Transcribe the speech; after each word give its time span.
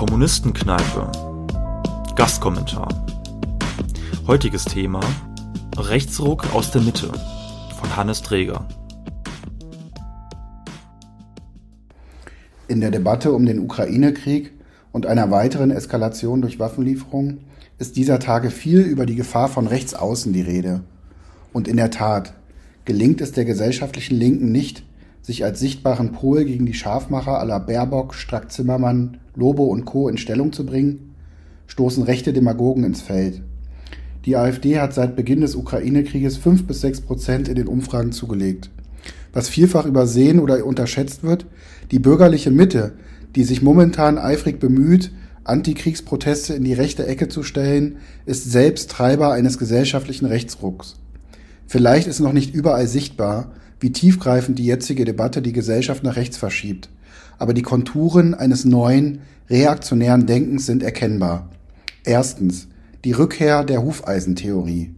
Kommunistenkneipe. 0.00 1.12
Gastkommentar. 2.16 2.88
Heutiges 4.26 4.64
Thema 4.64 5.00
Rechtsruck 5.76 6.54
aus 6.54 6.70
der 6.70 6.80
Mitte 6.80 7.12
von 7.78 7.96
Hannes 7.98 8.22
Träger. 8.22 8.66
In 12.66 12.80
der 12.80 12.90
Debatte 12.90 13.32
um 13.32 13.44
den 13.44 13.58
Ukraine-Krieg 13.58 14.52
und 14.90 15.04
einer 15.04 15.30
weiteren 15.30 15.70
Eskalation 15.70 16.40
durch 16.40 16.58
Waffenlieferungen 16.58 17.40
ist 17.76 17.98
dieser 17.98 18.20
Tage 18.20 18.50
viel 18.50 18.80
über 18.80 19.04
die 19.04 19.16
Gefahr 19.16 19.48
von 19.48 19.66
rechts 19.66 19.92
außen 19.92 20.32
die 20.32 20.40
Rede. 20.40 20.80
Und 21.52 21.68
in 21.68 21.76
der 21.76 21.90
Tat 21.90 22.32
gelingt 22.86 23.20
es 23.20 23.32
der 23.32 23.44
gesellschaftlichen 23.44 24.16
Linken 24.16 24.50
nicht, 24.50 24.82
sich 25.22 25.44
als 25.44 25.60
sichtbaren 25.60 26.12
Pol 26.12 26.44
gegen 26.44 26.66
die 26.66 26.74
Scharfmacher 26.74 27.38
aller 27.38 27.60
Baerbock, 27.60 28.14
Strack-Zimmermann, 28.14 29.18
Lobo 29.34 29.64
und 29.64 29.84
Co. 29.84 30.08
in 30.08 30.18
Stellung 30.18 30.52
zu 30.52 30.64
bringen, 30.66 31.14
stoßen 31.66 32.02
rechte 32.02 32.32
Demagogen 32.32 32.84
ins 32.84 33.02
Feld. 33.02 33.42
Die 34.24 34.36
AfD 34.36 34.78
hat 34.80 34.92
seit 34.92 35.16
Beginn 35.16 35.40
des 35.40 35.54
Ukraine-Krieges 35.54 36.36
fünf 36.36 36.66
bis 36.66 36.80
sechs 36.80 37.00
Prozent 37.00 37.48
in 37.48 37.54
den 37.54 37.68
Umfragen 37.68 38.12
zugelegt. 38.12 38.70
Was 39.32 39.48
vielfach 39.48 39.86
übersehen 39.86 40.40
oder 40.40 40.64
unterschätzt 40.66 41.22
wird, 41.22 41.46
die 41.90 41.98
bürgerliche 41.98 42.50
Mitte, 42.50 42.92
die 43.34 43.44
sich 43.44 43.62
momentan 43.62 44.18
eifrig 44.18 44.58
bemüht, 44.58 45.12
Antikriegsproteste 45.44 46.54
in 46.54 46.64
die 46.64 46.74
rechte 46.74 47.06
Ecke 47.06 47.28
zu 47.28 47.42
stellen, 47.42 47.96
ist 48.26 48.50
selbst 48.50 48.90
Treiber 48.90 49.32
eines 49.32 49.56
gesellschaftlichen 49.56 50.26
Rechtsrucks. 50.26 50.96
Vielleicht 51.66 52.08
ist 52.08 52.20
noch 52.20 52.32
nicht 52.32 52.54
überall 52.54 52.88
sichtbar, 52.88 53.52
wie 53.80 53.92
tiefgreifend 53.92 54.58
die 54.58 54.66
jetzige 54.66 55.04
Debatte 55.04 55.42
die 55.42 55.52
Gesellschaft 55.52 56.04
nach 56.04 56.16
rechts 56.16 56.36
verschiebt. 56.36 56.90
Aber 57.38 57.54
die 57.54 57.62
Konturen 57.62 58.34
eines 58.34 58.64
neuen, 58.64 59.20
reaktionären 59.48 60.26
Denkens 60.26 60.66
sind 60.66 60.82
erkennbar. 60.82 61.48
Erstens 62.04 62.68
die 63.04 63.12
Rückkehr 63.12 63.64
der 63.64 63.82
Hufeisentheorie. 63.82 64.94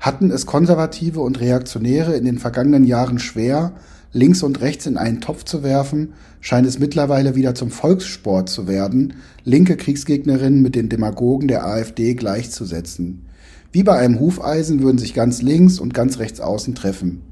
Hatten 0.00 0.30
es 0.30 0.46
Konservative 0.46 1.20
und 1.20 1.40
Reaktionäre 1.40 2.16
in 2.16 2.24
den 2.24 2.38
vergangenen 2.38 2.84
Jahren 2.84 3.18
schwer, 3.18 3.72
links 4.12 4.42
und 4.42 4.60
rechts 4.60 4.86
in 4.86 4.96
einen 4.96 5.20
Topf 5.20 5.44
zu 5.44 5.62
werfen, 5.62 6.14
scheint 6.40 6.66
es 6.66 6.78
mittlerweile 6.78 7.36
wieder 7.36 7.54
zum 7.54 7.70
Volkssport 7.70 8.48
zu 8.48 8.66
werden, 8.66 9.14
linke 9.44 9.76
Kriegsgegnerinnen 9.76 10.62
mit 10.62 10.74
den 10.74 10.88
Demagogen 10.88 11.48
der 11.48 11.64
AfD 11.64 12.14
gleichzusetzen. 12.14 13.26
Wie 13.72 13.84
bei 13.84 13.96
einem 13.96 14.18
Hufeisen 14.18 14.82
würden 14.82 14.98
sich 14.98 15.14
ganz 15.14 15.42
links 15.42 15.78
und 15.78 15.94
ganz 15.94 16.18
rechts 16.18 16.40
außen 16.40 16.74
treffen. 16.74 17.22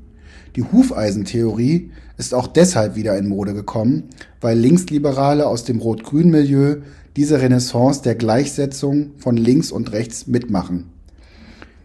Die 0.56 0.64
Hufeisentheorie 0.64 1.90
ist 2.16 2.34
auch 2.34 2.46
deshalb 2.46 2.96
wieder 2.96 3.16
in 3.16 3.28
Mode 3.28 3.54
gekommen, 3.54 4.04
weil 4.40 4.58
Linksliberale 4.58 5.46
aus 5.46 5.64
dem 5.64 5.78
Rot-Grün-Milieu 5.78 6.76
diese 7.16 7.40
Renaissance 7.40 8.02
der 8.02 8.14
Gleichsetzung 8.14 9.10
von 9.18 9.36
links 9.36 9.72
und 9.72 9.92
rechts 9.92 10.26
mitmachen. 10.26 10.90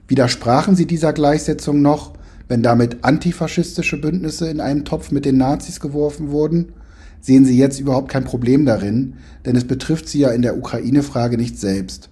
Widersprachen 0.08 0.76
sie 0.76 0.86
dieser 0.86 1.14
Gleichsetzung 1.14 1.82
noch, 1.82 2.14
wenn 2.48 2.62
damit 2.62 3.04
antifaschistische 3.04 4.00
Bündnisse 4.00 4.50
in 4.50 4.60
einen 4.60 4.86
Topf 4.86 5.12
mit 5.12 5.26
den 5.26 5.38
Nazis 5.38 5.80
geworfen 5.80 6.30
wurden? 6.30 6.74
Sehen 7.22 7.46
sie 7.46 7.58
jetzt 7.58 7.80
überhaupt 7.80 8.10
kein 8.10 8.26
Problem 8.26 8.66
darin, 8.66 9.16
denn 9.46 9.56
es 9.56 9.66
betrifft 9.66 10.10
sie 10.10 10.20
ja 10.20 10.30
in 10.30 10.42
der 10.42 10.58
Ukraine-Frage 10.58 11.38
nicht 11.38 11.60
selbst. 11.60 12.10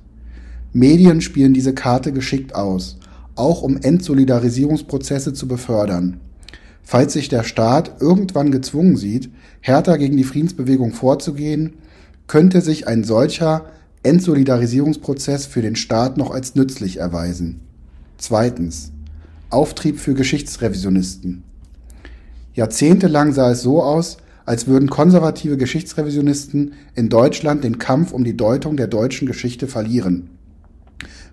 Medien 0.74 1.22
spielen 1.22 1.54
diese 1.54 1.74
Karte 1.74 2.14
geschickt 2.14 2.56
aus, 2.56 2.98
auch 3.36 3.62
um 3.62 3.78
Entsolidarisierungsprozesse 3.78 5.34
zu 5.34 5.48
befördern. 5.48 6.22
Falls 6.84 7.14
sich 7.14 7.30
der 7.30 7.44
Staat 7.44 8.02
irgendwann 8.02 8.52
gezwungen 8.52 8.98
sieht, 8.98 9.30
härter 9.62 9.98
gegen 9.98 10.18
die 10.18 10.24
Friedensbewegung 10.24 10.94
vorzugehen, 10.94 11.74
könnte 12.28 12.62
sich 12.62 12.88
ein 12.88 13.04
solcher 13.04 13.66
Entsolidarisierungsprozess 14.04 15.46
für 15.46 15.62
den 15.62 15.76
Staat 15.76 16.18
noch 16.18 16.32
als 16.32 16.56
nützlich 16.56 16.98
erweisen. 16.98 17.62
Zweitens. 18.18 18.92
Auftrieb 19.50 20.00
für 20.00 20.14
Geschichtsrevisionisten. 20.14 21.44
Jahrzehntelang 22.54 23.34
sah 23.34 23.52
es 23.52 23.62
so 23.62 23.84
aus, 23.84 24.18
als 24.46 24.68
würden 24.68 24.90
konservative 24.90 25.58
Geschichtsrevisionisten 25.58 26.74
in 26.96 27.10
Deutschland 27.10 27.64
den 27.64 27.78
Kampf 27.78 28.12
um 28.12 28.24
die 28.24 28.36
Deutung 28.36 28.78
der 28.78 28.88
deutschen 28.88 29.28
Geschichte 29.28 29.68
verlieren. 29.68 30.30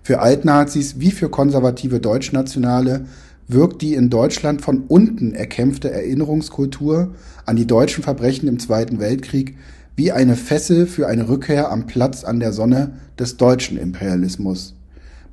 Für 0.03 0.19
Altnazis 0.19 0.99
wie 0.99 1.11
für 1.11 1.29
konservative 1.29 1.99
Deutschnationale 1.99 3.05
wirkt 3.49 3.81
die 3.81 3.95
in 3.95 4.09
Deutschland 4.09 4.61
von 4.61 4.83
unten 4.87 5.33
erkämpfte 5.33 5.91
Erinnerungskultur 5.91 7.15
an 7.45 7.55
die 7.55 7.67
deutschen 7.67 8.03
Verbrechen 8.03 8.47
im 8.47 8.59
Zweiten 8.59 8.99
Weltkrieg 8.99 9.57
wie 9.95 10.13
eine 10.13 10.37
Fessel 10.37 10.87
für 10.87 11.07
eine 11.07 11.27
Rückkehr 11.27 11.71
am 11.71 11.87
Platz 11.87 12.23
an 12.23 12.39
der 12.39 12.53
Sonne 12.53 12.93
des 13.17 13.35
deutschen 13.35 13.77
Imperialismus. 13.77 14.75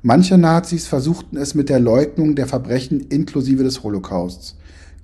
Manche 0.01 0.37
Nazis 0.37 0.87
versuchten 0.87 1.37
es 1.37 1.55
mit 1.55 1.69
der 1.69 1.79
Leugnung 1.79 2.35
der 2.35 2.47
Verbrechen 2.47 2.99
inklusive 2.99 3.63
des 3.63 3.83
Holocausts. 3.83 4.55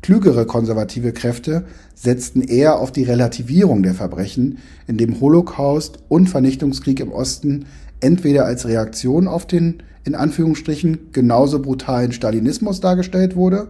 Klügere 0.02 0.46
konservative 0.46 1.13
Kräfte 1.13 1.63
setzten 1.96 2.41
eher 2.41 2.78
auf 2.79 2.91
die 2.91 3.03
Relativierung 3.03 3.84
der 3.84 3.94
Verbrechen, 3.94 4.57
in 4.85 4.97
dem 4.97 5.22
Holocaust 5.22 6.00
und 6.09 6.28
Vernichtungskrieg 6.28 7.00
im 7.00 7.13
Osten 7.13 7.68
entweder 8.03 8.46
als 8.46 8.68
Reaktion 8.68 9.28
auf 9.28 9.47
den 9.47 9.84
in 10.03 10.16
Anführungsstrichen 10.16 11.12
genauso 11.14 11.62
brutalen 11.62 12.12
Stalinismus 12.12 12.81
dargestellt 12.81 13.36
wurde 13.36 13.69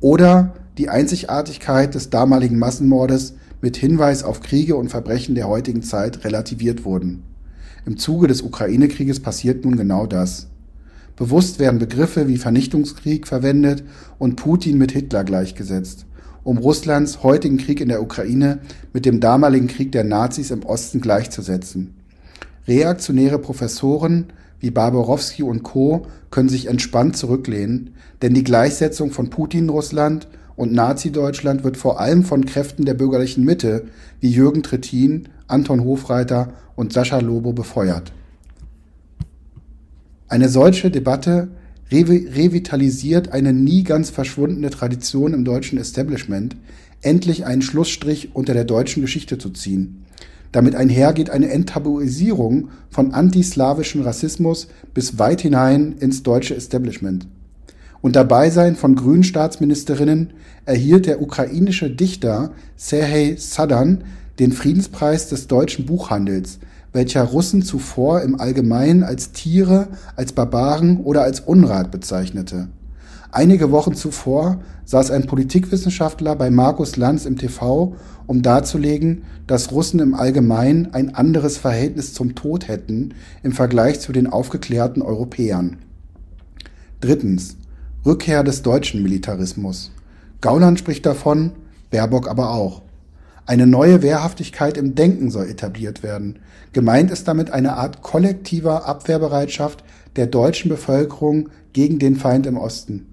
oder 0.00 0.54
die 0.78 0.88
Einzigartigkeit 0.88 1.94
des 1.94 2.10
damaligen 2.10 2.58
Massenmordes 2.58 3.34
mit 3.60 3.76
Hinweis 3.76 4.24
auf 4.24 4.40
Kriege 4.40 4.76
und 4.76 4.88
Verbrechen 4.88 5.34
der 5.34 5.46
heutigen 5.46 5.82
Zeit 5.82 6.24
relativiert 6.24 6.84
wurden. 6.84 7.22
Im 7.86 7.96
Zuge 7.98 8.26
des 8.26 8.42
Ukraine-Krieges 8.42 9.20
passiert 9.20 9.64
nun 9.64 9.76
genau 9.76 10.06
das. 10.06 10.48
Bewusst 11.16 11.58
werden 11.58 11.78
Begriffe 11.78 12.28
wie 12.28 12.38
Vernichtungskrieg 12.38 13.26
verwendet 13.26 13.84
und 14.18 14.36
Putin 14.36 14.78
mit 14.78 14.92
Hitler 14.92 15.22
gleichgesetzt, 15.22 16.06
um 16.42 16.58
Russlands 16.58 17.22
heutigen 17.22 17.58
Krieg 17.58 17.80
in 17.80 17.88
der 17.88 18.02
Ukraine 18.02 18.60
mit 18.92 19.04
dem 19.04 19.20
damaligen 19.20 19.66
Krieg 19.66 19.92
der 19.92 20.04
Nazis 20.04 20.50
im 20.50 20.62
Osten 20.64 21.00
gleichzusetzen. 21.00 21.99
Reaktionäre 22.66 23.38
Professoren 23.38 24.26
wie 24.60 24.70
Barborowski 24.70 25.42
und 25.42 25.62
Co. 25.62 26.06
können 26.30 26.48
sich 26.48 26.66
entspannt 26.66 27.16
zurücklehnen, 27.16 27.94
denn 28.22 28.34
die 28.34 28.44
Gleichsetzung 28.44 29.10
von 29.10 29.30
Putin-Russland 29.30 30.28
und 30.56 30.72
Nazi-Deutschland 30.72 31.64
wird 31.64 31.78
vor 31.78 32.00
allem 32.00 32.22
von 32.22 32.44
Kräften 32.44 32.84
der 32.84 32.94
bürgerlichen 32.94 33.44
Mitte 33.44 33.86
wie 34.20 34.30
Jürgen 34.30 34.62
Trittin, 34.62 35.28
Anton 35.46 35.84
Hofreiter 35.84 36.52
und 36.76 36.92
Sascha 36.92 37.18
Lobo 37.18 37.54
befeuert. 37.54 38.12
Eine 40.28 40.48
solche 40.48 40.90
Debatte 40.90 41.48
revitalisiert 41.90 43.32
eine 43.32 43.52
nie 43.52 43.82
ganz 43.82 44.10
verschwundene 44.10 44.70
Tradition 44.70 45.32
im 45.32 45.44
deutschen 45.44 45.78
Establishment, 45.78 46.56
endlich 47.00 47.46
einen 47.46 47.62
Schlussstrich 47.62 48.34
unter 48.34 48.54
der 48.54 48.64
deutschen 48.64 49.00
Geschichte 49.00 49.38
zu 49.38 49.50
ziehen. 49.50 50.04
Damit 50.52 50.74
einhergeht 50.74 51.30
eine 51.30 51.50
Enttabuisierung 51.50 52.68
von 52.90 53.14
antislawischen 53.14 54.02
Rassismus 54.02 54.68
bis 54.94 55.18
weit 55.18 55.42
hinein 55.42 55.94
ins 55.98 56.22
deutsche 56.22 56.56
Establishment. 56.56 57.26
Unter 58.02 58.24
Beisein 58.24 58.76
von 58.76 58.94
grünen 58.94 59.24
Staatsministerinnen 59.24 60.32
erhielt 60.64 61.06
der 61.06 61.20
ukrainische 61.20 61.90
Dichter 61.90 62.52
Serhej 62.76 63.36
Sadan 63.36 64.04
den 64.38 64.52
Friedenspreis 64.52 65.28
des 65.28 65.46
deutschen 65.48 65.84
Buchhandels, 65.84 66.58
welcher 66.92 67.22
Russen 67.22 67.62
zuvor 67.62 68.22
im 68.22 68.40
Allgemeinen 68.40 69.02
als 69.02 69.32
Tiere, 69.32 69.88
als 70.16 70.32
Barbaren 70.32 70.98
oder 70.98 71.22
als 71.22 71.40
Unrat 71.40 71.90
bezeichnete. 71.90 72.68
Einige 73.32 73.70
Wochen 73.70 73.94
zuvor 73.94 74.60
saß 74.84 75.12
ein 75.12 75.26
Politikwissenschaftler 75.26 76.34
bei 76.34 76.50
Markus 76.50 76.96
Lanz 76.96 77.26
im 77.26 77.38
TV, 77.38 77.94
um 78.26 78.42
darzulegen, 78.42 79.22
dass 79.46 79.70
Russen 79.70 80.00
im 80.00 80.14
Allgemeinen 80.14 80.92
ein 80.94 81.14
anderes 81.14 81.56
Verhältnis 81.56 82.12
zum 82.12 82.34
Tod 82.34 82.66
hätten 82.66 83.14
im 83.44 83.52
Vergleich 83.52 84.00
zu 84.00 84.12
den 84.12 84.26
aufgeklärten 84.26 85.02
Europäern. 85.02 85.76
Drittens. 87.00 87.56
Rückkehr 88.04 88.42
des 88.42 88.62
deutschen 88.62 89.02
Militarismus. 89.02 89.92
Gauland 90.40 90.78
spricht 90.78 91.04
davon, 91.04 91.52
Baerbock 91.90 92.28
aber 92.28 92.50
auch. 92.50 92.82
Eine 93.46 93.66
neue 93.66 94.00
Wehrhaftigkeit 94.00 94.76
im 94.76 94.94
Denken 94.94 95.30
soll 95.30 95.46
etabliert 95.46 96.02
werden. 96.02 96.38
Gemeint 96.72 97.10
ist 97.10 97.28
damit 97.28 97.50
eine 97.50 97.76
Art 97.76 98.00
kollektiver 98.00 98.86
Abwehrbereitschaft 98.86 99.84
der 100.16 100.26
deutschen 100.26 100.70
Bevölkerung 100.70 101.50
gegen 101.72 101.98
den 101.98 102.16
Feind 102.16 102.46
im 102.46 102.56
Osten. 102.56 103.09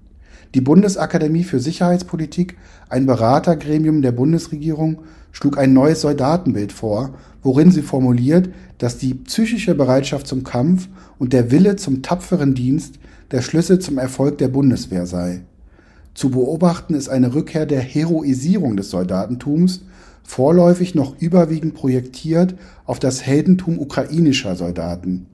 Die 0.54 0.60
Bundesakademie 0.62 1.44
für 1.44 1.60
Sicherheitspolitik, 1.60 2.56
ein 2.88 3.04
Beratergremium 3.04 4.00
der 4.00 4.12
Bundesregierung, 4.12 5.02
schlug 5.32 5.58
ein 5.58 5.74
neues 5.74 6.00
Soldatenbild 6.00 6.72
vor, 6.72 7.14
worin 7.42 7.70
sie 7.70 7.82
formuliert, 7.82 8.48
dass 8.78 8.98
die 8.98 9.14
psychische 9.14 9.74
Bereitschaft 9.74 10.26
zum 10.26 10.44
Kampf 10.44 10.88
und 11.18 11.32
der 11.32 11.50
Wille 11.50 11.76
zum 11.76 12.02
tapferen 12.02 12.54
Dienst 12.54 12.98
der 13.30 13.42
Schlüssel 13.42 13.78
zum 13.78 13.98
Erfolg 13.98 14.38
der 14.38 14.48
Bundeswehr 14.48 15.06
sei. 15.06 15.42
Zu 16.14 16.30
beobachten 16.30 16.94
ist 16.94 17.08
eine 17.08 17.34
Rückkehr 17.34 17.66
der 17.66 17.80
Heroisierung 17.80 18.76
des 18.76 18.90
Soldatentums, 18.90 19.82
vorläufig 20.24 20.94
noch 20.94 21.20
überwiegend 21.20 21.74
projektiert 21.74 22.54
auf 22.86 22.98
das 22.98 23.22
Heldentum 23.22 23.78
ukrainischer 23.78 24.56
Soldaten. 24.56 25.26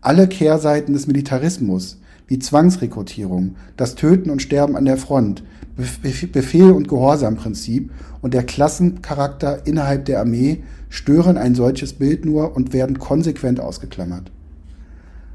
Alle 0.00 0.28
Kehrseiten 0.28 0.92
des 0.94 1.06
Militarismus, 1.06 1.98
wie 2.26 2.38
Zwangsrekrutierung, 2.38 3.56
das 3.76 3.94
Töten 3.94 4.30
und 4.30 4.42
Sterben 4.42 4.76
an 4.76 4.84
der 4.84 4.96
Front, 4.96 5.42
Befehl- 5.76 6.72
und 6.72 6.88
Gehorsamprinzip 6.88 7.90
und 8.22 8.34
der 8.34 8.44
Klassencharakter 8.44 9.66
innerhalb 9.66 10.04
der 10.04 10.20
Armee 10.20 10.62
stören 10.88 11.36
ein 11.36 11.54
solches 11.54 11.94
Bild 11.94 12.24
nur 12.24 12.56
und 12.56 12.72
werden 12.72 12.98
konsequent 12.98 13.60
ausgeklammert. 13.60 14.30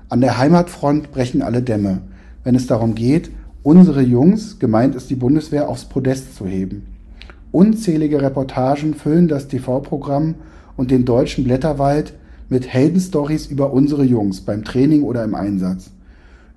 An 0.07 0.21
der 0.21 0.37
Heimatfront 0.37 1.11
brechen 1.11 1.41
alle 1.41 1.61
Dämme, 1.61 2.01
wenn 2.43 2.55
es 2.55 2.67
darum 2.67 2.95
geht, 2.95 3.29
unsere 3.61 4.01
Jungs, 4.01 4.57
gemeint 4.59 4.95
ist 4.95 5.09
die 5.09 5.15
Bundeswehr, 5.15 5.67
aufs 5.67 5.85
Podest 5.85 6.35
zu 6.35 6.45
heben. 6.45 6.87
Unzählige 7.51 8.21
Reportagen 8.21 8.93
füllen 8.93 9.27
das 9.27 9.47
TV-Programm 9.47 10.35
und 10.77 10.91
den 10.91 11.03
deutschen 11.03 11.43
Blätterwald 11.43 12.13
mit 12.47 12.67
Heldenstories 12.67 13.47
über 13.47 13.73
unsere 13.73 14.03
Jungs 14.03 14.41
beim 14.41 14.63
Training 14.63 15.03
oder 15.03 15.23
im 15.23 15.35
Einsatz. 15.35 15.91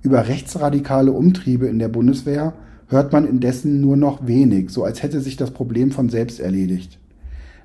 Über 0.03 0.27
rechtsradikale 0.27 1.13
Umtriebe 1.13 1.67
in 1.67 1.79
der 1.79 1.87
Bundeswehr 1.87 2.53
hört 2.87 3.13
man 3.13 3.25
indessen 3.25 3.79
nur 3.79 3.95
noch 3.95 4.27
wenig, 4.27 4.69
so 4.69 4.83
als 4.83 5.01
hätte 5.01 5.21
sich 5.21 5.37
das 5.37 5.51
Problem 5.51 5.91
von 5.91 6.09
selbst 6.09 6.41
erledigt. 6.41 6.99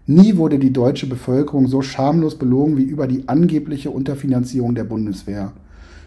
Nie 0.07 0.37
wurde 0.37 0.61
die 0.61 0.73
deutsche 0.73 1.09
Bevölkerung 1.09 1.67
so 1.67 1.83
schamlos 1.83 2.39
belogen 2.39 2.77
wie 2.77 2.85
über 2.85 3.09
die 3.09 3.29
angebliche 3.29 3.91
Unterfinanzierung 3.91 4.77
der 4.77 4.85
Bundeswehr. 4.85 5.53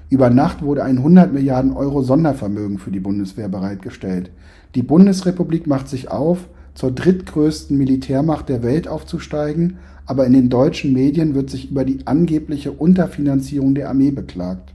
Über 0.10 0.30
Nacht 0.30 0.62
wurde 0.62 0.86
ein 0.86 1.00
100 1.00 1.34
Milliarden 1.34 1.74
Euro 1.74 2.02
Sondervermögen 2.02 2.78
für 2.78 2.92
die 2.92 3.02
Bundeswehr 3.02 3.50
bereitgestellt. 3.50 4.32
Die 4.74 4.84
Bundesrepublik 4.84 5.68
macht 5.68 5.90
sich 5.90 6.10
auf, 6.10 6.48
zur 6.76 6.92
drittgrößten 6.92 7.78
Militärmacht 7.78 8.48
der 8.48 8.64
Welt 8.64 8.88
aufzusteigen, 8.88 9.80
aber 10.06 10.26
in 10.26 10.34
den 10.34 10.50
deutschen 10.50 10.94
Medien 10.94 11.36
wird 11.36 11.50
sich 11.50 11.72
über 11.72 11.84
die 11.84 12.08
angebliche 12.08 12.72
Unterfinanzierung 12.72 13.76
der 13.76 13.90
Armee 13.90 14.12
beklagt. 14.12 14.74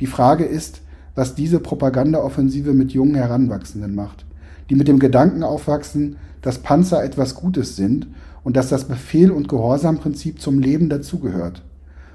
Die 0.00 0.06
Frage 0.06 0.44
ist, 0.44 0.80
was 1.14 1.34
diese 1.34 1.58
Propagandaoffensive 1.58 2.72
mit 2.72 2.92
jungen 2.92 3.16
Heranwachsenden 3.16 3.94
macht, 3.94 4.24
die 4.70 4.76
mit 4.76 4.88
dem 4.88 4.98
Gedanken 4.98 5.42
aufwachsen, 5.42 6.16
dass 6.42 6.60
Panzer 6.60 7.02
etwas 7.02 7.34
Gutes 7.34 7.74
sind 7.74 8.06
und 8.44 8.56
dass 8.56 8.68
das 8.68 8.84
Befehl- 8.84 9.32
und 9.32 9.48
Gehorsam-Prinzip 9.48 10.40
zum 10.40 10.60
Leben 10.60 10.88
dazugehört. 10.88 11.62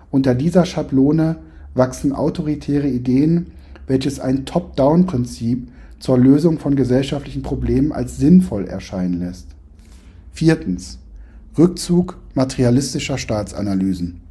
Unter 0.10 0.36
dieser 0.36 0.66
Schablone 0.66 1.38
wachsen 1.74 2.14
autoritäre 2.14 2.88
Ideen, 2.88 3.48
welches 3.88 4.20
ein 4.20 4.46
Top-Down-Prinzip 4.46 5.68
zur 6.00 6.18
Lösung 6.18 6.60
von 6.60 6.76
gesellschaftlichen 6.76 7.42
Problemen 7.42 7.92
als 7.92 8.18
sinnvoll 8.18 8.66
erscheinen 8.68 9.20
lässt. 9.20 9.48
Viertens. 10.32 11.00
Rückzug 11.58 12.18
materialistischer 12.34 13.18
Staatsanalysen. 13.18 14.23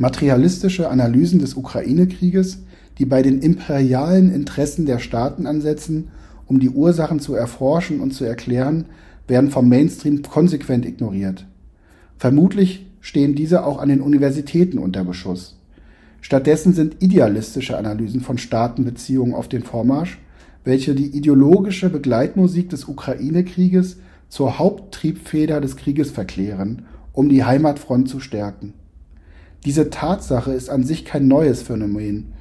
Materialistische 0.00 0.88
Analysen 0.88 1.40
des 1.40 1.56
Ukraine-Krieges, 1.56 2.60
die 2.96 3.04
bei 3.04 3.20
den 3.20 3.40
imperialen 3.40 4.32
Interessen 4.32 4.86
der 4.86 4.98
Staaten 4.98 5.46
ansetzen, 5.46 6.08
um 6.46 6.58
die 6.58 6.70
Ursachen 6.70 7.20
zu 7.20 7.34
erforschen 7.34 8.00
und 8.00 8.14
zu 8.14 8.24
erklären, 8.24 8.86
werden 9.28 9.50
vom 9.50 9.68
Mainstream 9.68 10.22
konsequent 10.22 10.86
ignoriert. 10.86 11.44
Vermutlich 12.16 12.86
stehen 13.02 13.34
diese 13.34 13.62
auch 13.66 13.78
an 13.78 13.90
den 13.90 14.00
Universitäten 14.00 14.78
unter 14.78 15.04
Beschuss. 15.04 15.58
Stattdessen 16.22 16.72
sind 16.72 17.02
idealistische 17.02 17.76
Analysen 17.76 18.22
von 18.22 18.38
Staatenbeziehungen 18.38 19.34
auf 19.34 19.48
den 19.48 19.64
Vormarsch, 19.64 20.18
welche 20.64 20.94
die 20.94 21.14
ideologische 21.14 21.90
Begleitmusik 21.90 22.70
des 22.70 22.86
Ukraine-Krieges 22.86 23.98
zur 24.30 24.58
Haupttriebfeder 24.58 25.60
des 25.60 25.76
Krieges 25.76 26.10
verklären, 26.10 26.86
um 27.12 27.28
die 27.28 27.44
Heimatfront 27.44 28.08
zu 28.08 28.18
stärken. 28.18 28.72
Diese 29.64 29.90
Tatsache 29.90 30.52
ist 30.52 30.70
an 30.70 30.84
sich 30.84 31.04
kein 31.04 31.28
neues 31.28 31.62
Phänomen 31.62 32.32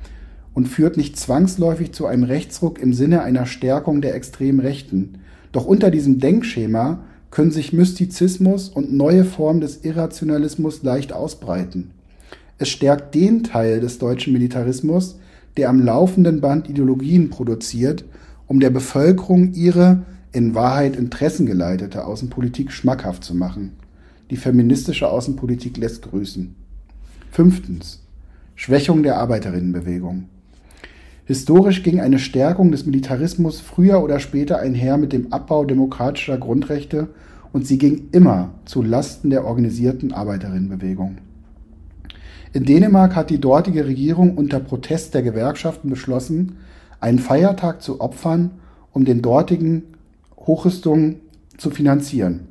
und 0.53 0.67
führt 0.67 0.95
nicht 0.95 1.17
zwangsläufig 1.17 1.91
zu 1.91 2.05
einem 2.05 2.23
Rechtsruck 2.23 2.79
im 2.79 2.93
Sinne 2.93 3.23
einer 3.23 3.45
Stärkung 3.45 4.01
der 4.01 4.15
extremen 4.15 4.61
Rechten. 4.61 5.19
Doch 5.51 5.65
unter 5.65 5.91
diesem 5.91 6.19
Denkschema 6.19 6.99
können 7.29 7.51
sich 7.51 7.73
Mystizismus 7.73 8.69
und 8.69 8.93
neue 8.93 9.25
Formen 9.25 9.61
des 9.61 9.83
Irrationalismus 9.83 10.81
leicht 10.81 11.11
ausbreiten. 11.11 11.91
Es 12.57 12.69
stärkt 12.69 13.15
den 13.15 13.43
Teil 13.43 13.81
des 13.81 13.99
deutschen 13.99 14.33
Militarismus, 14.33 15.19
der 15.57 15.69
am 15.69 15.81
laufenden 15.81 16.41
Band 16.41 16.69
Ideologien 16.69 17.29
produziert, 17.29 18.05
um 18.47 18.59
der 18.59 18.69
Bevölkerung 18.69 19.53
ihre 19.53 20.03
in 20.31 20.55
Wahrheit 20.55 20.95
interessengeleitete 20.95 22.05
Außenpolitik 22.05 22.71
schmackhaft 22.71 23.23
zu 23.23 23.35
machen. 23.35 23.73
Die 24.29 24.37
feministische 24.37 25.09
Außenpolitik 25.09 25.77
lässt 25.77 26.03
grüßen. 26.03 26.55
Fünftens. 27.31 27.99
Schwächung 28.55 29.03
der 29.03 29.17
Arbeiterinnenbewegung. 29.17 30.25
Historisch 31.25 31.83
ging 31.83 32.01
eine 32.01 32.17
Stärkung 32.17 32.71
des 32.71 32.85
Militarismus 32.85 33.61
früher 33.61 34.03
oder 34.03 34.19
später 34.19 34.59
einher 34.59 34.97
mit 34.97 35.13
dem 35.13 35.31
Abbau 35.31 35.63
demokratischer 35.63 36.39
Grundrechte 36.39 37.09
und 37.53 37.67
sie 37.67 37.77
ging 37.77 38.09
immer 38.11 38.49
zu 38.65 38.81
Lasten 38.81 39.29
der 39.29 39.45
organisierten 39.45 40.11
Arbeiterinnenbewegung. 40.11 41.19
In 42.51 42.65
Dänemark 42.65 43.15
hat 43.15 43.29
die 43.29 43.39
dortige 43.39 43.85
Regierung 43.85 44.35
unter 44.35 44.59
Protest 44.59 45.13
der 45.13 45.21
Gewerkschaften 45.21 45.89
beschlossen, 45.89 46.57
einen 46.99 47.19
Feiertag 47.19 47.83
zu 47.83 48.01
opfern, 48.01 48.51
um 48.91 49.05
den 49.05 49.21
dortigen 49.21 49.83
Hochrüstungen 50.35 51.17
zu 51.57 51.69
finanzieren. 51.69 52.47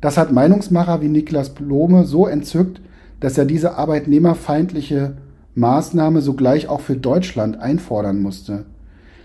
Das 0.00 0.16
hat 0.16 0.32
Meinungsmacher 0.32 1.02
wie 1.02 1.08
Niklas 1.08 1.52
Blome 1.52 2.04
so 2.04 2.28
entzückt, 2.28 2.80
dass 3.20 3.38
er 3.38 3.44
diese 3.44 3.76
arbeitnehmerfeindliche 3.76 5.14
Maßnahme 5.54 6.20
sogleich 6.20 6.68
auch 6.68 6.80
für 6.80 6.96
Deutschland 6.96 7.60
einfordern 7.60 8.22
musste. 8.22 8.64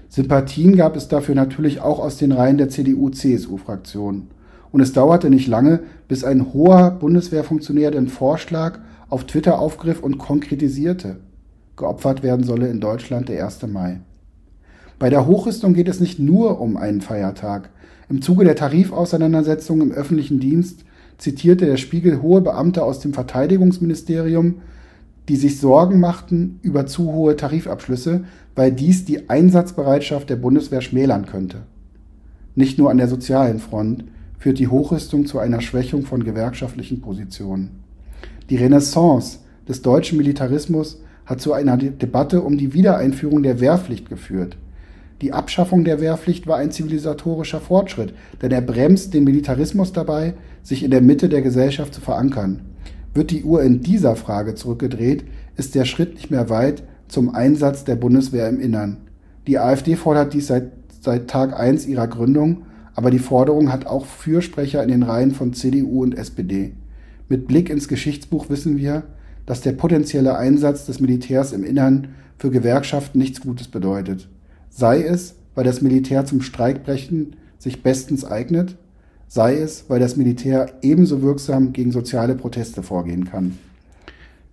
Sympathien 0.09 0.75
gab 0.75 0.95
es 0.95 1.07
dafür 1.07 1.35
natürlich 1.35 1.81
auch 1.81 1.99
aus 1.99 2.17
den 2.17 2.31
Reihen 2.31 2.57
der 2.57 2.69
CDU-CSU-Fraktion. 2.69 4.27
Und 4.71 4.81
es 4.81 4.93
dauerte 4.93 5.29
nicht 5.29 5.47
lange, 5.47 5.81
bis 6.07 6.23
ein 6.23 6.53
hoher 6.53 6.91
Bundeswehrfunktionär 6.91 7.91
den 7.91 8.07
Vorschlag 8.07 8.79
auf 9.09 9.25
Twitter 9.25 9.59
aufgriff 9.59 10.01
und 10.01 10.17
konkretisierte. 10.17 11.17
Geopfert 11.75 12.23
werden 12.23 12.43
solle 12.43 12.67
in 12.67 12.79
Deutschland 12.79 13.29
der 13.29 13.45
1. 13.45 13.67
Mai. 13.67 14.01
Bei 14.97 15.09
der 15.09 15.27
Hochrüstung 15.27 15.73
geht 15.73 15.87
es 15.87 15.99
nicht 15.99 16.17
nur 16.19 16.59
um 16.59 16.77
einen 16.77 17.01
Feiertag. 17.01 17.69
Im 18.09 18.21
Zuge 18.21 18.45
der 18.45 18.55
Tarifauseinandersetzung 18.55 19.81
im 19.81 19.91
öffentlichen 19.91 20.39
Dienst 20.39 20.85
zitierte 21.17 21.65
der 21.65 21.77
Spiegel 21.77 22.21
hohe 22.21 22.41
Beamte 22.41 22.83
aus 22.83 22.99
dem 22.99 23.13
Verteidigungsministerium, 23.13 24.55
die 25.29 25.35
sich 25.35 25.59
Sorgen 25.59 25.99
machten 25.99 26.59
über 26.61 26.85
zu 26.85 27.11
hohe 27.13 27.35
Tarifabschlüsse, 27.35 28.25
weil 28.55 28.71
dies 28.71 29.05
die 29.05 29.29
Einsatzbereitschaft 29.29 30.29
der 30.29 30.35
Bundeswehr 30.35 30.81
schmälern 30.81 31.25
könnte. 31.25 31.63
Nicht 32.55 32.77
nur 32.77 32.91
an 32.91 32.97
der 32.97 33.07
sozialen 33.07 33.59
Front 33.59 34.05
führt 34.37 34.59
die 34.59 34.67
Hochrüstung 34.67 35.25
zu 35.25 35.39
einer 35.39 35.61
Schwächung 35.61 36.03
von 36.03 36.23
gewerkschaftlichen 36.23 37.01
Positionen. 37.01 37.83
Die 38.49 38.57
Renaissance 38.57 39.39
des 39.67 39.81
deutschen 39.81 40.17
Militarismus 40.17 41.01
hat 41.25 41.39
zu 41.39 41.53
einer 41.53 41.77
Debatte 41.77 42.41
um 42.41 42.57
die 42.57 42.73
Wiedereinführung 42.73 43.43
der 43.43 43.61
Wehrpflicht 43.61 44.09
geführt. 44.09 44.57
Die 45.21 45.31
Abschaffung 45.31 45.85
der 45.85 46.01
Wehrpflicht 46.01 46.47
war 46.47 46.57
ein 46.57 46.71
zivilisatorischer 46.71 47.61
Fortschritt, 47.61 48.13
denn 48.41 48.51
er 48.51 48.59
bremst 48.59 49.13
den 49.13 49.23
Militarismus 49.23 49.93
dabei, 49.93 50.33
sich 50.63 50.83
in 50.83 50.91
der 50.91 51.01
Mitte 51.01 51.29
der 51.29 51.41
Gesellschaft 51.41 51.93
zu 51.93 52.01
verankern. 52.01 52.61
Wird 53.13 53.29
die 53.29 53.43
Uhr 53.43 53.61
in 53.61 53.81
dieser 53.81 54.15
Frage 54.15 54.55
zurückgedreht, 54.55 55.25
ist 55.55 55.75
der 55.75 55.85
Schritt 55.85 56.15
nicht 56.15 56.31
mehr 56.31 56.49
weit 56.49 56.83
zum 57.07 57.35
Einsatz 57.35 57.83
der 57.83 57.95
Bundeswehr 57.95 58.49
im 58.49 58.59
Innern. 58.59 58.97
Die 59.45 59.59
AfD 59.59 59.95
fordert 59.95 60.33
dies 60.33 60.47
seit, 60.47 60.71
seit 61.01 61.29
Tag 61.29 61.59
1 61.59 61.85
ihrer 61.85 62.07
Gründung, 62.07 62.63
aber 62.95 63.11
die 63.11 63.19
Forderung 63.19 63.71
hat 63.71 63.85
auch 63.85 64.05
Fürsprecher 64.05 64.81
in 64.81 64.89
den 64.89 65.03
Reihen 65.03 65.31
von 65.31 65.53
CDU 65.53 66.01
und 66.01 66.17
SPD. 66.17 66.73
Mit 67.27 67.47
Blick 67.47 67.69
ins 67.69 67.87
Geschichtsbuch 67.87 68.49
wissen 68.49 68.77
wir, 68.77 69.03
dass 69.45 69.61
der 69.61 69.73
potenzielle 69.73 70.37
Einsatz 70.37 70.85
des 70.85 70.99
Militärs 70.99 71.51
im 71.51 71.63
Innern 71.63 72.09
für 72.37 72.51
Gewerkschaften 72.51 73.19
nichts 73.19 73.41
Gutes 73.41 73.67
bedeutet. 73.67 74.29
Sei 74.69 75.03
es, 75.03 75.35
weil 75.55 75.63
das 75.63 75.81
Militär 75.81 76.25
zum 76.25 76.41
Streikbrechen 76.41 77.35
sich 77.57 77.83
bestens 77.83 78.25
eignet, 78.25 78.75
sei 79.27 79.57
es, 79.57 79.85
weil 79.87 79.99
das 79.99 80.15
Militär 80.15 80.73
ebenso 80.81 81.21
wirksam 81.21 81.73
gegen 81.73 81.91
soziale 81.91 82.35
Proteste 82.35 82.83
vorgehen 82.83 83.25
kann. 83.25 83.57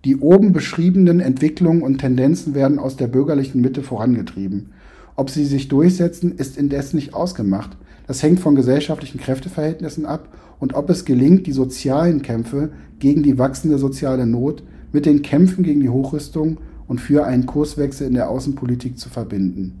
Die 0.03 0.17
oben 0.17 0.51
beschriebenen 0.51 1.19
Entwicklungen 1.19 1.83
und 1.83 1.99
Tendenzen 1.99 2.55
werden 2.55 2.79
aus 2.79 2.97
der 2.97 3.07
bürgerlichen 3.07 3.61
Mitte 3.61 3.83
vorangetrieben. 3.83 4.71
Ob 5.15 5.29
sie 5.29 5.45
sich 5.45 5.67
durchsetzen, 5.67 6.35
ist 6.35 6.57
indes 6.57 6.93
nicht 6.93 7.13
ausgemacht. 7.13 7.77
Das 8.07 8.23
hängt 8.23 8.39
von 8.39 8.55
gesellschaftlichen 8.55 9.19
Kräfteverhältnissen 9.19 10.05
ab 10.07 10.29
und 10.59 10.73
ob 10.73 10.89
es 10.89 11.05
gelingt, 11.05 11.45
die 11.45 11.51
sozialen 11.51 12.23
Kämpfe 12.23 12.69
gegen 12.99 13.21
die 13.21 13.37
wachsende 13.37 13.77
soziale 13.77 14.25
Not 14.25 14.63
mit 14.91 15.05
den 15.05 15.21
Kämpfen 15.21 15.63
gegen 15.63 15.81
die 15.81 15.89
Hochrüstung 15.89 16.57
und 16.87 16.99
für 16.99 17.25
einen 17.25 17.45
Kurswechsel 17.45 18.07
in 18.07 18.15
der 18.15 18.29
Außenpolitik 18.29 18.97
zu 18.97 19.09
verbinden. 19.09 19.80